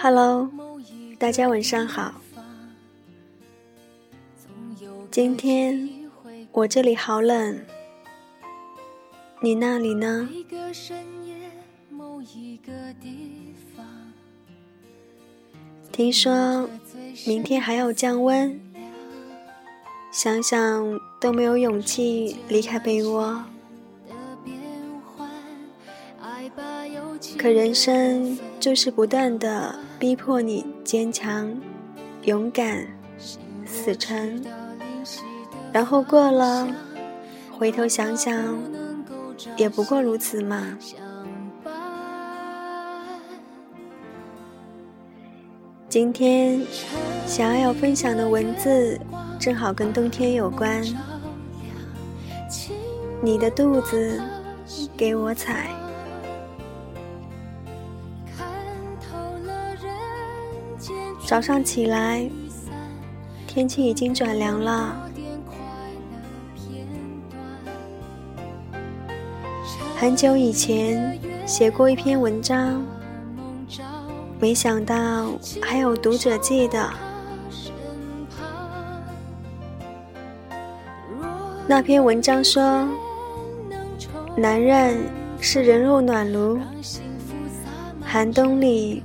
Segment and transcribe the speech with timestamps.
[0.00, 0.50] Hello，
[1.18, 2.14] 大家晚上好。
[5.10, 5.88] 今天
[6.52, 7.60] 我这里好冷，
[9.42, 10.28] 你那里呢？
[15.92, 16.70] 听说
[17.26, 18.58] 明天还要降温，
[20.10, 23.44] 想想都没有勇气离开被窝。
[27.36, 31.48] 可人生就是不断的逼迫你坚强、
[32.24, 32.84] 勇敢、
[33.64, 34.44] 死撑，
[35.72, 36.68] 然后过了，
[37.56, 38.58] 回头想想，
[39.56, 40.76] 也不过如此嘛。
[45.88, 46.60] 今天
[47.26, 49.00] 想要分享的文字，
[49.38, 50.84] 正好跟冬天有关。
[53.22, 54.20] 你的肚子，
[54.96, 55.70] 给我踩。
[61.28, 62.26] 早上起来，
[63.46, 64.96] 天气已经转凉了。
[69.94, 72.82] 很久以前写过一篇文章，
[74.40, 75.26] 没想到
[75.60, 76.88] 还有读者记得。
[81.66, 82.88] 那篇文章说，
[84.34, 84.96] 男人
[85.42, 86.58] 是人肉暖炉，
[88.02, 89.02] 寒冬里，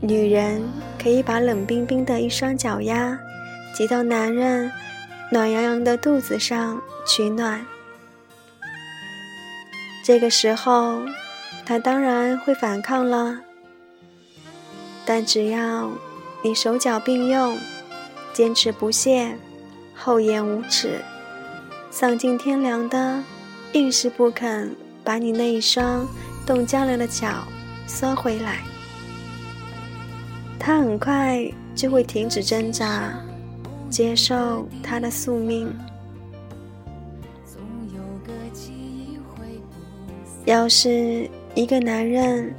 [0.00, 0.62] 女人。
[1.00, 3.18] 可以把冷冰冰的一双脚丫
[3.72, 4.70] 挤到男人
[5.30, 7.64] 暖洋洋的肚子上取暖。
[10.04, 11.02] 这个时候，
[11.64, 13.38] 他当然会反抗了。
[15.04, 15.90] 但只要
[16.42, 17.58] 你手脚并用，
[18.32, 19.36] 坚持不懈，
[19.94, 21.00] 厚颜无耻，
[21.90, 23.22] 丧尽天良的，
[23.72, 24.74] 硬是不肯
[25.04, 26.06] 把你那一双
[26.46, 27.44] 冻僵了的脚
[27.86, 28.58] 缩回来。
[30.58, 33.14] 他很快就会停止挣扎，
[33.88, 35.72] 接受他的宿命。
[40.44, 42.54] 要是一个男人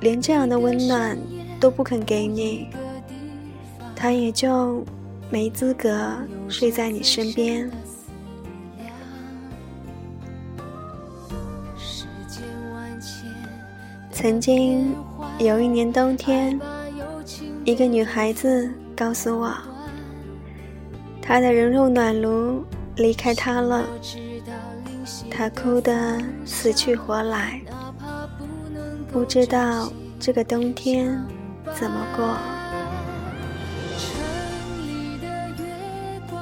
[0.00, 1.16] 连这样的温暖
[1.60, 2.68] 都不肯给你，
[3.94, 4.84] 他也就
[5.30, 6.16] 没资格
[6.48, 7.70] 睡在你身边。
[14.10, 14.94] 曾经
[15.38, 16.58] 有一年冬天。
[17.64, 19.54] 一个女孩子告诉我，
[21.20, 22.64] 她的人肉暖炉
[22.96, 23.84] 离开她了，
[25.30, 27.62] 她哭得死去活来，
[29.12, 31.24] 不知道这个冬天
[31.72, 32.36] 怎么过。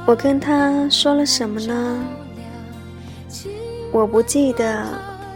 [0.06, 1.98] 我跟她说了什么呢？
[3.92, 4.86] 我不记得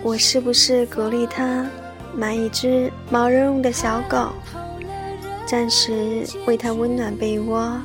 [0.02, 1.66] 我是不是鼓励她
[2.16, 4.32] 买一只毛茸茸的小狗。
[5.54, 7.80] 暂时为他温暖被窝。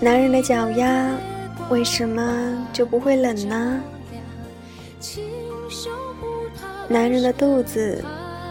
[0.00, 1.14] 男人的脚丫
[1.68, 3.78] 为什么就不会冷呢？
[6.88, 8.02] 男人的肚子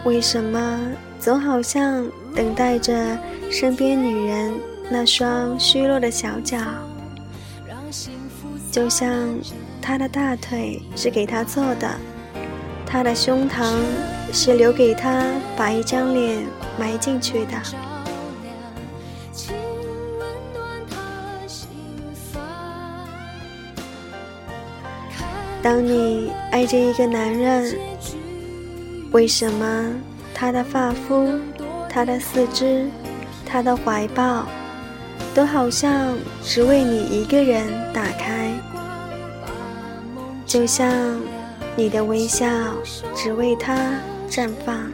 [0.04, 0.80] 为什么
[1.20, 3.18] 总好像等待着
[3.50, 4.54] 身边女人
[4.92, 6.60] 那双虚弱的小脚？
[8.72, 9.28] 就像。
[9.88, 11.88] 他的大腿是给他做的，
[12.88, 13.72] 他的胸膛
[14.34, 15.24] 是留给他
[15.56, 16.44] 把一张脸
[16.80, 17.52] 埋进去的。
[25.62, 27.78] 当你爱着一个男人，
[29.12, 29.94] 为什么
[30.34, 31.30] 他的发肤、
[31.88, 32.90] 他的四肢、
[33.46, 34.48] 他的怀抱，
[35.36, 38.35] 都好像只为你一个人打开？
[40.46, 41.20] 就像
[41.76, 42.48] 你的微笑
[43.16, 44.00] 只为他
[44.30, 44.90] 绽放，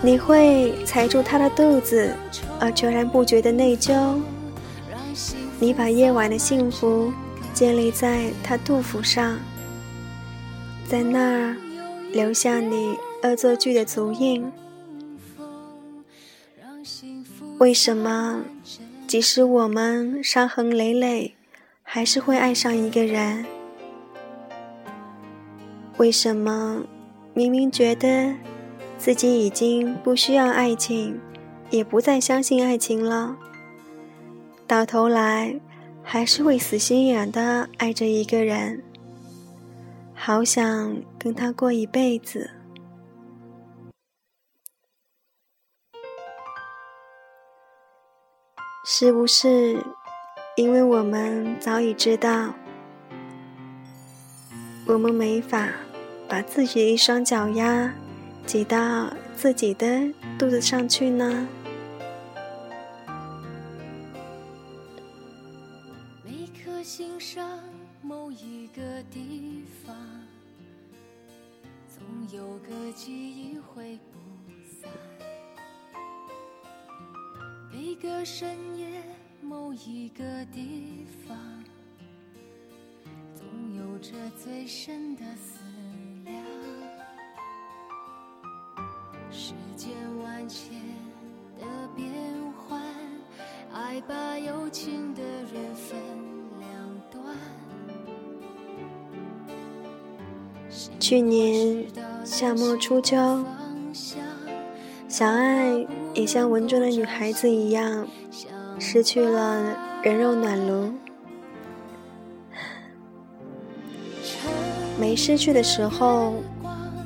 [0.00, 2.14] 你会踩住他的肚子
[2.60, 4.20] 而全然不觉的内疚。
[5.60, 7.12] 你把夜晚的幸福
[7.52, 9.38] 建立在他肚腹上，
[10.88, 11.56] 在那儿
[12.12, 14.50] 留下你恶作剧的足印。
[17.58, 18.44] 为什么，
[19.06, 21.34] 即使我们伤痕累累？
[21.90, 23.46] 还是会爱上一个人？
[25.96, 26.82] 为什么
[27.32, 28.34] 明明觉得
[28.98, 31.18] 自己已经不需要爱情，
[31.70, 33.34] 也不再相信爱情了，
[34.66, 35.58] 到头来
[36.02, 38.84] 还是会死心眼的爱着一个人？
[40.14, 42.50] 好想跟他过一辈子，
[48.84, 49.82] 是不是？
[50.58, 52.52] 因为我们早已知道，
[54.88, 55.68] 我们没法
[56.28, 57.94] 把自己的一双脚丫
[58.44, 59.86] 挤到自己的
[60.36, 61.46] 肚子上去呢。
[66.24, 67.60] 每颗心上
[68.02, 68.82] 某一个
[69.12, 69.94] 地方，
[71.88, 74.18] 总有个记忆会不
[74.82, 74.90] 散。
[77.70, 78.97] 每个深夜。
[79.68, 81.36] 某一个地方，
[83.34, 83.44] 总
[83.76, 85.60] 有着最深的思
[86.24, 86.42] 量。
[89.30, 89.90] 世间
[90.24, 90.72] 万千
[91.60, 92.10] 的变
[92.56, 92.80] 幻，
[93.70, 95.98] 爱把有情的人分
[96.58, 96.70] 两
[97.10, 97.36] 端。
[100.98, 101.86] 去年
[102.24, 103.44] 夏末初秋，
[105.08, 108.08] 小爱也像文中的女孩子一样。
[108.80, 110.92] 失去了人肉暖炉，
[114.98, 116.34] 没失去的时候，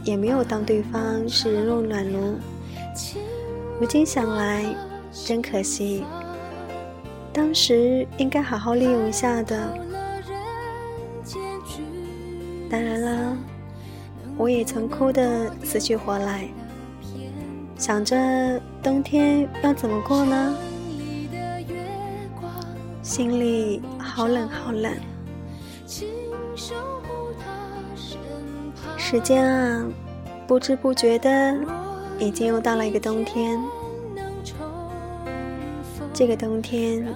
[0.04, 2.36] 也没有当对方是人肉暖炉。
[3.80, 4.64] 如今想来，
[5.26, 6.04] 真可惜，
[7.32, 9.74] 当时应该好好利用一下的。
[12.70, 13.36] 当然啦，
[14.36, 16.46] 我也曾哭得死去活来，
[17.78, 20.54] 想着冬天要怎么过呢？
[23.12, 24.90] 心里好冷好冷，
[28.96, 29.84] 时间啊，
[30.46, 31.54] 不知不觉的，
[32.18, 33.60] 已经又到了一个冬天。
[36.14, 37.06] 这个冬天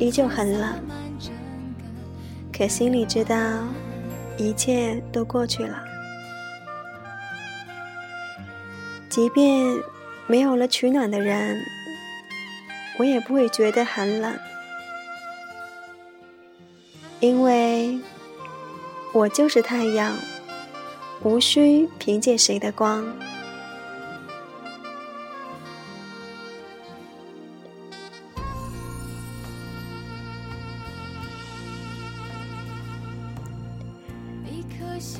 [0.00, 0.74] 依旧很冷，
[2.52, 3.36] 可心里知道，
[4.36, 5.84] 一切都过去了。
[9.08, 9.72] 即便
[10.26, 11.56] 没有了取暖的人，
[12.98, 14.36] 我也不会觉得很冷。
[17.24, 17.98] 因为
[19.14, 20.14] 我就是太阳，
[21.22, 23.02] 无需凭借谁的光。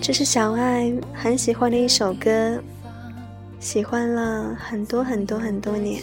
[0.02, 2.62] 这是小爱很喜欢的一首歌，
[3.58, 6.02] 喜欢了很多很多很多年。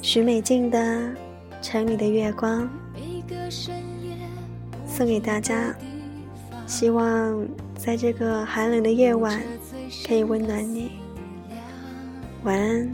[0.00, 0.78] 许美静的
[1.60, 2.62] 《城里的月光》。
[4.92, 5.74] 送给大家，
[6.66, 9.42] 希望在这个寒冷的夜晚
[10.06, 10.92] 可以温暖你。
[12.44, 12.92] 晚安。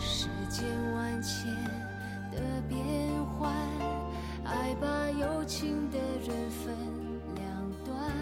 [0.00, 0.64] 世间
[0.96, 1.46] 万千
[2.32, 2.78] 的变
[3.38, 3.52] 幻，
[4.44, 6.74] 爱把有情的人分
[7.36, 7.46] 两
[7.84, 8.12] 端。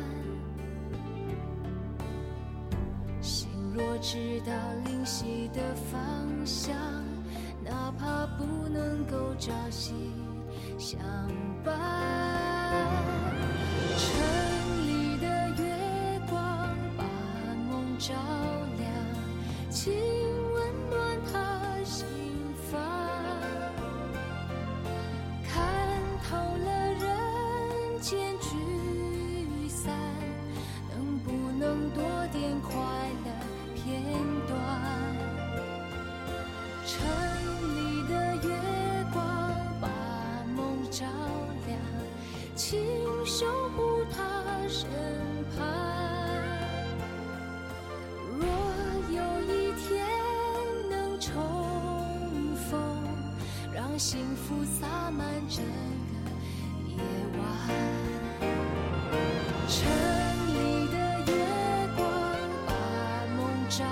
[3.23, 4.53] 心若知道
[4.85, 6.01] 灵犀的方
[6.45, 6.77] 向，
[7.65, 9.95] 哪怕不能够朝夕。
[10.81, 10.99] 相
[11.63, 11.77] 伴，
[13.99, 14.09] 城
[14.87, 15.27] 里的
[15.59, 15.63] 月
[16.27, 17.05] 光把
[17.71, 18.15] 梦照
[18.79, 18.91] 亮，
[54.01, 56.31] 幸福洒满整个
[56.89, 56.97] 夜
[57.39, 57.41] 晚。
[59.69, 59.77] 城
[60.49, 60.57] 里
[60.89, 60.97] 的
[61.31, 61.33] 月
[61.99, 62.03] 光
[62.67, 62.73] 把
[63.37, 63.39] 梦
[63.69, 63.85] 照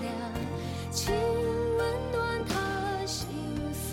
[0.00, 0.08] 亮，
[0.90, 1.80] 请温
[2.12, 2.16] 暖
[2.48, 3.28] 他心
[3.90, 3.92] 房。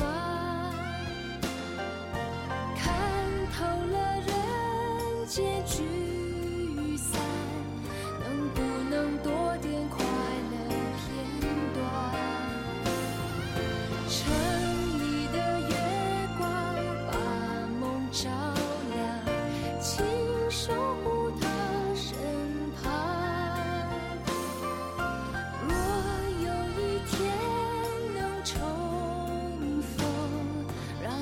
[2.77, 2.81] 看
[3.51, 3.57] 透
[3.91, 3.97] 了。
[4.21, 5.75] 人间聚
[6.95, 7.19] 散，
[8.21, 10.55] 能不能多点快乐
[10.95, 11.05] 片
[11.73, 11.77] 段？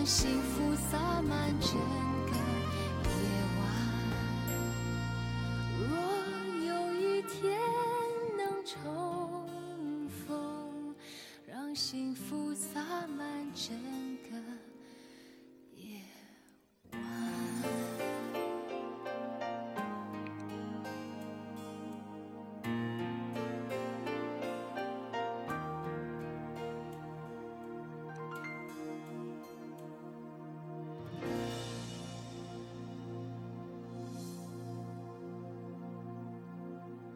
[0.08, 2.17] 幸福洒满整。